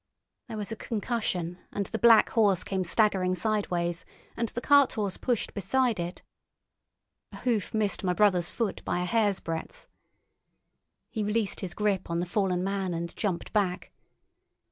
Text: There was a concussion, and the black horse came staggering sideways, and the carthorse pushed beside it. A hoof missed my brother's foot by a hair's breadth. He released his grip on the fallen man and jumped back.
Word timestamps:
There 0.47 0.57
was 0.57 0.71
a 0.71 0.75
concussion, 0.75 1.59
and 1.71 1.85
the 1.85 1.99
black 1.99 2.29
horse 2.29 2.63
came 2.63 2.83
staggering 2.83 3.35
sideways, 3.35 4.03
and 4.35 4.49
the 4.49 4.59
carthorse 4.59 5.15
pushed 5.15 5.53
beside 5.53 5.99
it. 5.99 6.23
A 7.31 7.37
hoof 7.37 7.71
missed 7.71 8.03
my 8.03 8.13
brother's 8.13 8.49
foot 8.49 8.83
by 8.83 9.01
a 9.01 9.05
hair's 9.05 9.39
breadth. 9.39 9.87
He 11.11 11.21
released 11.23 11.59
his 11.59 11.75
grip 11.75 12.09
on 12.09 12.19
the 12.19 12.25
fallen 12.25 12.63
man 12.63 12.95
and 12.95 13.15
jumped 13.15 13.53
back. 13.53 13.91